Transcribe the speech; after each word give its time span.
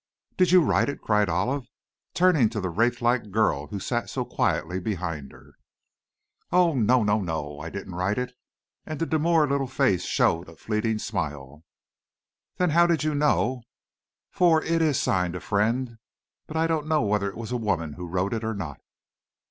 "Did 0.35 0.51
you 0.51 0.63
write 0.63 0.89
it?" 0.89 0.99
cried 0.99 1.29
Olive, 1.29 1.67
turning 2.15 2.49
to 2.49 2.59
the 2.59 2.71
wraith 2.71 3.03
like 3.03 3.29
girl 3.29 3.67
who 3.67 3.79
sat 3.79 4.09
so 4.09 4.25
quietly 4.25 4.79
behind 4.79 5.31
her. 5.31 5.51
"Oh, 6.51 6.73
no, 6.73 7.03
no, 7.03 7.21
no! 7.21 7.59
I 7.59 7.69
didn't 7.69 7.93
write 7.93 8.17
it," 8.17 8.33
and 8.83 8.97
the 8.99 9.05
demure 9.05 9.47
little 9.47 9.67
face 9.67 10.03
showed 10.03 10.49
a 10.49 10.55
fleeting 10.55 10.97
smile. 10.97 11.63
"Then 12.57 12.71
how 12.71 12.87
did 12.87 13.03
you 13.03 13.13
know? 13.13 13.61
For 14.31 14.63
it 14.63 14.81
is 14.81 14.99
signed 14.99 15.35
'A 15.35 15.41
Friend,' 15.41 15.99
but 16.47 16.57
I 16.57 16.65
don't 16.65 16.87
know 16.87 17.03
whether 17.03 17.29
it 17.29 17.37
was 17.37 17.51
a 17.51 17.55
woman 17.57 17.93
who 17.93 18.07
wrote 18.07 18.33
it 18.33 18.43
or 18.43 18.55
not." 18.55 18.81